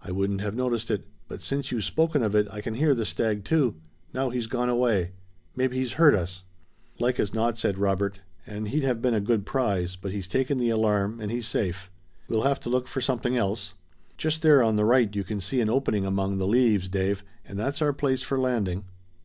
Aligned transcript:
"I 0.00 0.12
wouldn't 0.12 0.42
have 0.42 0.54
noticed 0.54 0.92
it, 0.92 1.08
but 1.26 1.40
since 1.40 1.72
you've 1.72 1.82
spoken 1.82 2.22
of 2.22 2.36
it 2.36 2.46
I 2.52 2.60
can 2.60 2.74
hear 2.74 2.94
the 2.94 3.04
stag 3.04 3.42
too. 3.44 3.74
Now 4.14 4.30
he's 4.30 4.46
gone 4.46 4.68
away. 4.68 5.10
Maybe 5.56 5.76
he's 5.78 5.94
heard 5.94 6.14
us." 6.14 6.44
"Like 7.00 7.18
as 7.18 7.34
not," 7.34 7.58
said 7.58 7.76
Robert, 7.76 8.20
"and 8.46 8.68
he'd 8.68 8.84
have 8.84 9.02
been 9.02 9.12
a 9.12 9.20
good 9.20 9.44
prize, 9.44 9.96
but 9.96 10.12
he's 10.12 10.28
taken 10.28 10.58
the 10.58 10.70
alarm, 10.70 11.18
and 11.20 11.32
he's 11.32 11.48
safe. 11.48 11.90
We'll 12.28 12.42
have 12.44 12.60
to 12.60 12.70
look 12.70 12.86
for 12.86 13.00
something 13.00 13.36
else. 13.36 13.74
Just 14.16 14.40
there 14.42 14.62
on 14.62 14.76
the 14.76 14.84
right 14.84 15.12
you 15.12 15.24
can 15.24 15.40
see 15.40 15.60
an 15.60 15.68
opening 15.68 16.06
among 16.06 16.38
the 16.38 16.46
leaves, 16.46 16.88
Dave, 16.88 17.24
and 17.44 17.58
that's 17.58 17.82
our 17.82 17.92
place 17.92 18.22
for 18.22 18.38
landing." 18.38 18.84